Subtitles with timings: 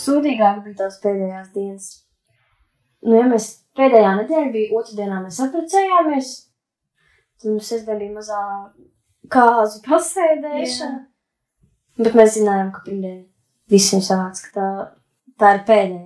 [0.00, 1.88] sūdīgāk bija tās pēdējās dienas.
[3.06, 6.32] Nu, ja mēs pēdējā nedēļa bija otrdienā, mēs apprecējāmies,
[7.40, 8.40] tad mums sestdien bija mazā
[9.32, 10.98] kāzu pasēdēšana.
[11.00, 12.04] Jā.
[12.06, 13.22] Bet mēs zinājām, ka pirmdien
[13.72, 14.66] visiem savāds, ka tā,
[15.40, 16.05] tā ir pēdējā.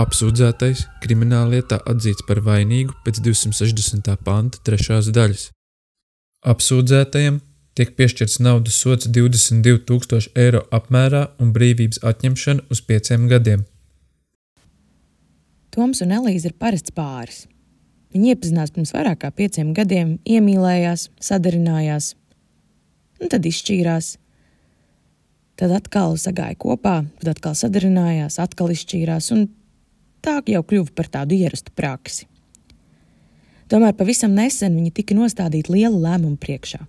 [0.00, 4.06] Apsūdzētais krimināllietā atzīts par vainīgu pēc 260.
[4.24, 5.50] panta trešās daļas.
[6.48, 7.40] Apsūdzētajam
[7.76, 13.66] tiek piešķirts naudas sots 22,000 eiro apmērā un brīvības atņemšana uz pieciem gadiem.
[15.74, 17.44] Toms un Elīze ir parasts pāris.
[18.14, 22.14] Viņi iepazinās pirms vairāk kā pieciem gadiem, iemīlējās, sadarinājās,
[23.20, 24.14] un tad izšķīrās.
[25.60, 29.50] Tad atkal sagāja kopā, tad atkal sadarinājās, atkal izšķīrās, un
[30.24, 32.26] tā jau kļuva par tādu ierastu praksi.
[33.70, 36.80] Tomēr pavisam nesen viņi tika nostādīti liela lēmuma priekšā.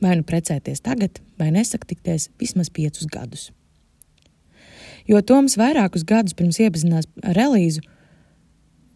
[0.00, 3.48] Vai nu precēties tagad, vai nesaktikties vismaz piecus gadus.
[5.08, 7.80] Jo Toms vairākus gadus pirms iepazinās ar Elīzu,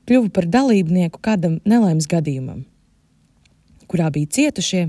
[0.09, 2.63] kļuva par dalībnieku kādam nelaimes gadījumam,
[3.89, 4.85] kurā bija cietušie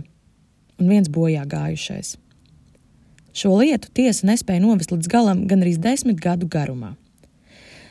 [0.80, 2.17] un viens bojā gājušais.
[3.35, 6.93] Šo lietu tiesa nespēja novest līdz galam gan arī desmit gadu garumā.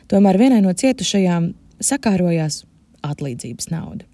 [0.08, 2.62] Tomēr vienai no cietušajām sakārojās
[3.05, 4.05] atlīdzības nauda.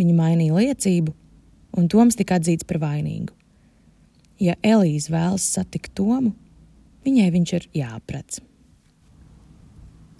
[0.00, 1.12] Viņa mainīja liecību,
[1.76, 3.34] un Toms tika atzīts par vainīgu.
[4.40, 6.32] Ja Elīze vēlas satikt Tomu,
[7.04, 8.40] viņai viņš ir jāaprec.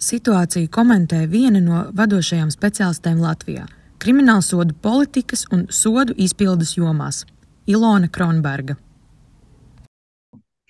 [0.03, 3.65] Situāciju komentē viena no vadošajām speciālistēm Latvijā-
[4.03, 7.25] krimināla sodu politikas un sodu izpildes jomās-
[7.73, 8.75] Ilona Kronberga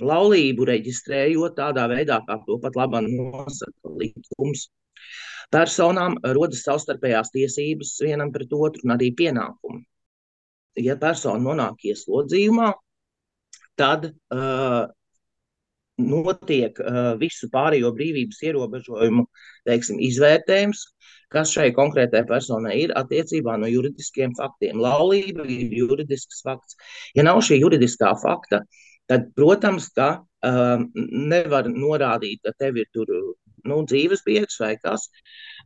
[0.07, 4.67] laulību reģistrējot tādā veidā, kā to pat labāk nosaka likums.
[5.53, 9.83] Personām rodas savstarpējās tiesības vienam pret otru un arī pienākumi.
[10.81, 12.71] Ja persona nonāk ieslodzījumā,
[13.77, 14.87] tad uh,
[16.01, 19.27] notiek uh, visu pārējo brīvības ierobežojumu
[19.69, 20.81] teiksim, izvērtējums,
[21.33, 24.81] kas šai konkrētajai personai ir attiecībā no juridiskiem faktiem.
[24.81, 26.79] Laulība ir juridisks fakts.
[27.13, 30.09] Ja nav šī juridiskā fakta, uh, tad, protams, ka
[30.45, 30.89] um,
[31.33, 33.09] nevar norādīt, ka tev ir tur
[33.63, 35.05] nu, dzīves biedrs vai kas,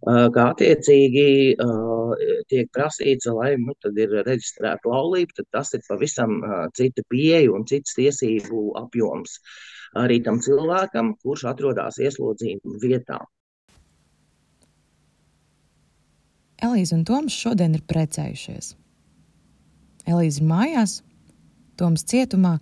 [0.05, 1.29] uh, kā attiecīgi
[1.63, 2.13] uh,
[2.51, 7.65] tiek prasīts, lai nu, ir reģistrēta laulība, tad tas ir pavisam uh, cita pieeja un
[7.69, 9.39] cits tiesību apjoms
[9.95, 13.19] arī tam cilvēkam, kurš atrodas ieslodzījuma vietā.
[16.63, 18.71] Elīze un Toms šodien ir precējušies.
[20.09, 21.01] Elīze ir mājās,
[21.77, 22.57] Toms cietumā,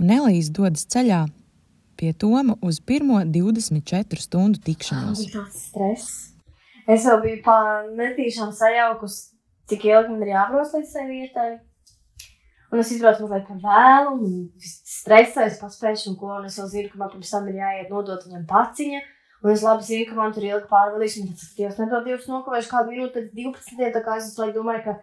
[0.00, 1.24] un Elīze dodas ceļā
[1.98, 5.26] pie Toma uz pirmo 24 stundu tikšanos.
[5.32, 6.14] Tas stress.
[6.90, 7.56] Es jau biju pa
[7.94, 9.20] netīšām sajaukusi,
[9.70, 11.50] cik ilgi man ir jābrauc līdz tai vietai.
[12.72, 16.30] Un es izbraucu mazliet par vēlu, un stresēju, paspēju, un ko.
[16.40, 19.02] Un es jau zinu, ka man pirms tam ir jāiet nodot viņam paciņu.
[19.42, 22.70] Un es labi zinu, ka man tur ilgi pārvadīs, un tas Dievs nedod Dievs nokavējuši
[22.72, 23.90] kādu minūti pēc 12.
[23.92, 24.96] Tā kā es domāju, ka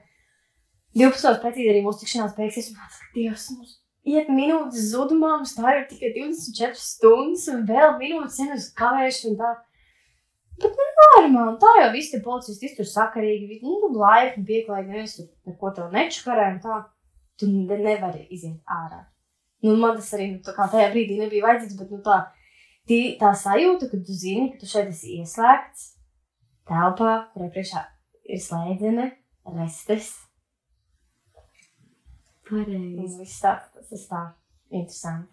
[0.98, 1.44] 12.
[1.44, 2.72] precīzi arī mūsu tikšanās beigsies.
[2.74, 3.78] Un tāds, Dievs, mums
[4.10, 9.52] iet minūtes zudumā, mums tā ir tikai 24 stundas, un vēl minūtes ir uz kavēšanu.
[10.60, 15.30] Bet nu, normāli, tā jau viss ir policisti iztur sakarīgi, nu, laipni, pieklājīgi, neviens tur
[15.48, 16.82] neko tev nečakarē, un tā,
[17.40, 19.06] tu nevari iziet ārā.
[19.64, 22.20] Nu, man tas arī, nu, tā kā tajā brīdī nebija vajadzīgs, bet, nu, tā,
[22.88, 25.94] tī, tā sajūta, ka tu zini, ka tu šeit esi ieslēgts
[26.70, 27.84] telpā, kurai priekšā
[28.30, 29.10] ir slēdzene,
[29.58, 30.12] restes,
[32.50, 33.20] Pareizi.
[33.22, 34.24] Viss tā, tas ir tā
[34.70, 35.30] interesanti.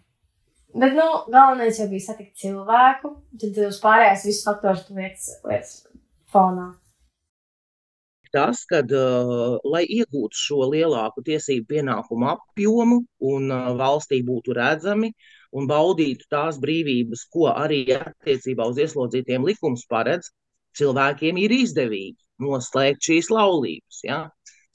[0.77, 5.77] Bet, nu, galvenais jau bija satikt cilvēku, tad uz pārējās visus faktorus lietas, lietas
[6.33, 6.67] fonā.
[8.35, 12.99] Tas, kad, uh, lai iegūtu šo lielāku tiesību pienākumu apjomu
[13.31, 15.13] un uh, valstī būtu redzami
[15.55, 20.33] un baudītu tās brīvības, ko arī attiecībā uz ieslodzītiem likums paredz,
[20.77, 24.03] cilvēkiem ir izdevīgi noslēgt šīs laulības.
[24.05, 24.19] Ja?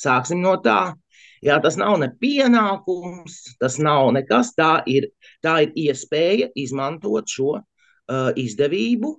[0.00, 0.94] Sāksim no tā.
[1.42, 4.52] Jā, tas nav ne pienākums, tas nav nekas.
[4.54, 5.08] Tā ir,
[5.42, 9.16] tā ir iespēja izmantot šo uh, izdevību,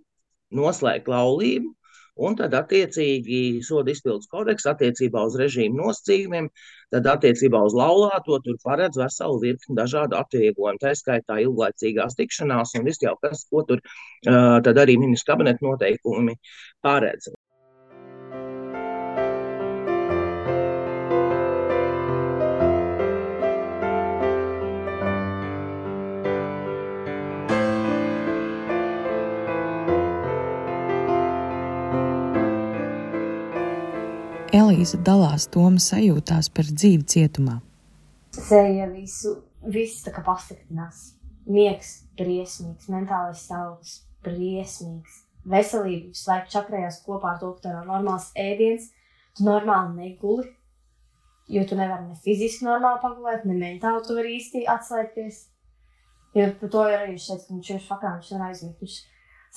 [0.56, 1.74] noslēgt laulību.
[2.24, 6.50] Un tad, attiecīgi, soda izpildus kodeks attiecībā uz režīmu nosacījumiem,
[6.94, 10.80] tad attiecībā uz laulāto tur paredz veselu virkni dažādu atvieglojumu.
[10.84, 16.38] Tā skaitā ilglaicīgās tikšanās un viss jau kas, ko tur uh, arī ministra kabineta noteikumi
[16.86, 17.34] paredz.
[34.54, 37.56] Elīze dalās Toma sajūtās par dzīvi cietumā.
[38.38, 39.32] Seja visu,
[39.66, 41.16] viss tā kā pasliktinās.
[41.50, 45.16] Miegs briesmīgs, mentālais stāvoklis briesmīgs.
[45.50, 48.92] Veselība visu laiku čakrējās kopā ar to, ka tev ir normāls ēdiens,
[49.34, 50.46] tu normāli neguli,
[51.56, 55.40] jo tu nevari ne fiziski normāli pagulēt, ne mentāli tu vari īsti atslēgties.
[56.38, 58.86] Jo par to ir arī teica, ka viņš ir fakā, viņš var aizmigt.
[58.86, 59.02] Viņš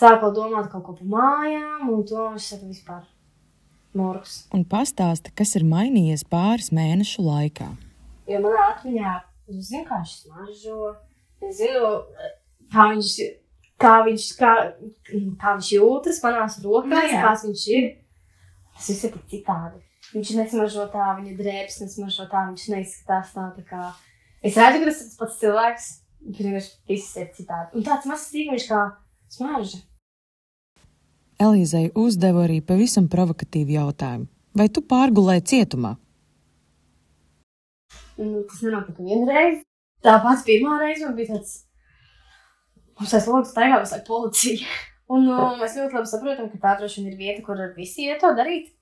[0.01, 3.05] sāka domāt kaut ko par mājām, un to viņš saka vispār
[3.97, 4.37] morgs.
[4.57, 7.69] Un pastāsta, kas ir mainījies pāris mēnešu laikā.
[8.31, 9.15] Jo manā atmiņā,
[9.49, 9.73] viņš
[10.13, 10.95] smaržo,
[11.47, 11.91] es zinu,
[12.73, 13.11] kā viņš,
[13.83, 14.53] kā viņš, kā,
[15.41, 17.23] kā viņš jūtas manās rokās, Nu jā.
[17.25, 17.91] kāds viņš ir.
[18.77, 19.81] Tas viss ir tik citādi.
[20.13, 23.87] Viņš nesmaržo tā, viņa drēbes nesmaržo tā, viņš neizskatās tā, tā kā.
[24.45, 25.87] Es redzu, ka tas ir tas pats cilvēks,
[26.27, 27.73] bet vienkārši viss ir citādi.
[27.79, 28.83] Un tāds mazs sīkums kā
[29.33, 29.81] smarža.
[31.43, 34.29] Elīzei uzdeva arī pavisam provokatīvu jautājumu.
[34.56, 35.93] Vai tu pārgulēji cietumā?
[38.17, 39.61] Nu, tas nenotika vienreiz.
[40.05, 41.59] Tā pats pirmā reize man bija tāds.
[42.97, 44.71] Mums aiz logs staigā visu laiku policija.
[45.12, 48.23] Un nu, mēs ļoti labi saprotam, ka tā droši vien ir vieta, kur visi iet
[48.25, 48.73] to darīt.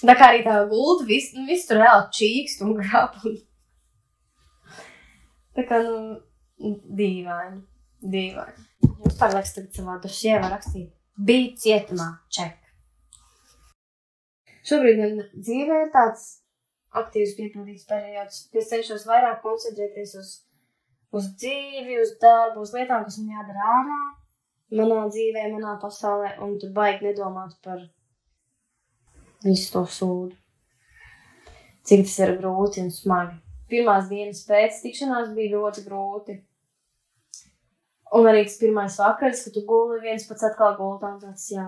[0.00, 3.20] Tā kā arī tā gulta, viss nu, vis tur reāli čīkst un grāb.
[3.28, 3.36] Un...
[5.56, 7.60] Tā kā, nu, dīvaini.
[8.16, 8.66] Dīvaini.
[8.86, 10.95] Jums pārliekas tagad savā dosjē var rakstīt.
[11.16, 12.58] Bija cietumā, ček.
[14.68, 16.24] Šobrīd man dzīvē ir tāds
[17.00, 18.42] aktīvs piepildīts periods.
[18.52, 20.32] Es cenšos vairāk koncentrēties uz,
[21.16, 24.00] uz dzīvi, uz darbu, uz lietām, kas man jādara ārā,
[24.80, 27.80] manā dzīvē, manā pasaulē, un tur baigi nedomāt par
[29.46, 30.36] visu to sūdu.
[31.86, 33.38] Cik tas ir grūti un smagi.
[33.70, 36.40] Pirmās dienas pēc tikšanās bija ļoti grūti.
[38.14, 41.66] Un arī tas pirmais vakars, kad tu guli viens pats atkal gultā, un tāds, jā,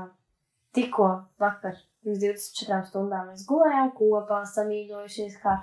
[0.76, 1.08] tikko
[1.42, 1.74] vakar,
[2.04, 5.56] pirms 24 stundām mēs gulējām kopā, samīļojušies kā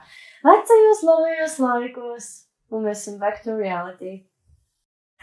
[0.44, 2.30] vecajos labajos laikos,
[2.72, 4.18] un mēs esam back to reality.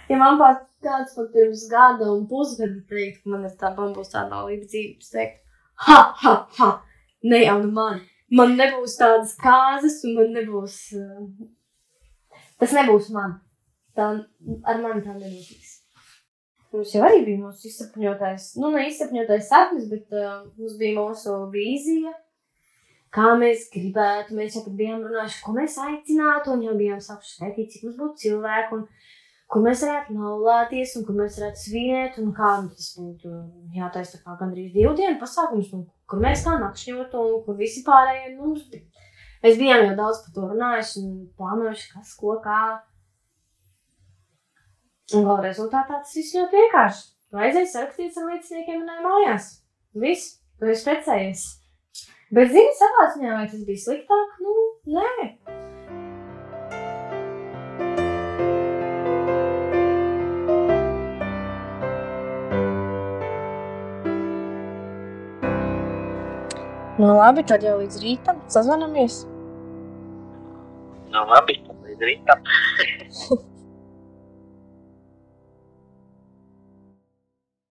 [0.09, 4.11] Ja man pat kāds pat pirms gada un pusgada teikt, ka man ir tā bambus
[4.15, 5.39] dzīve, es teiktu,
[5.87, 6.71] ha, ha, ha,
[7.23, 8.01] ne jau nu man.
[8.33, 13.37] Man nebūs tādas kāzas, un man nebūs, uh, tas nebūs man.
[13.99, 14.09] Tā
[14.65, 15.79] ar mani tā nenotiks.
[16.73, 21.35] Mums jau arī bija mūsu izsapņotais, nu, ne izsapņotais sapnis, bet uh, mums bija mūsu
[21.53, 22.15] vīzija,
[23.13, 24.39] kā mēs gribētu.
[24.39, 28.23] Mēs jau bijām runājuši, ko mēs aicinātu, un jau bijām sākuši skaitīt, cik mums būtu
[28.25, 28.87] cilvēku, un
[29.53, 33.35] kur mēs varētu laulāties, un kur mēs varētu svinēt, un kā nu, tas būtu
[33.77, 38.33] jātaisa kā gandrīz divu dienu pasākums, un kur mēs kā nakšņot, un kur visi pārējie
[38.39, 38.89] mums bija.
[39.45, 42.63] Mēs bijām jau daudz par to runājuši un plānojuši, kas, ko, kā.
[45.13, 47.03] Un gala rezultātā tas viss ļoti vienkārši.
[47.37, 49.49] Vajadzēja sarakstīts ar lieciniekiem manā mājās.
[50.01, 51.43] Viss, tu esi precējies.
[52.33, 54.39] Bet, zini, savā ziņā, vai tas bija sliktāk?
[54.41, 54.57] Nu,
[54.97, 55.27] nē.
[66.97, 69.23] Nu, labi, tad jau līdz rītam sazvanamies.
[71.13, 72.53] Nu, labi, līdz rītam.